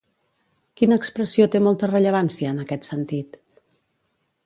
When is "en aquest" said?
2.57-2.91